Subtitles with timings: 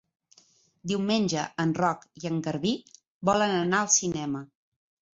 [0.91, 2.75] Diumenge en Roc i en Garbí
[3.33, 4.47] volen anar al cinema.